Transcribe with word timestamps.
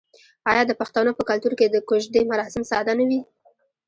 آیا 0.51 0.63
د 0.67 0.71
پښتنو 0.79 1.11
په 1.17 1.23
کلتور 1.29 1.53
کې 1.59 1.67
د 1.69 1.77
کوژدې 1.89 2.21
مراسم 2.31 2.63
ساده 2.71 2.93
نه 2.99 3.05
وي؟ 3.09 3.19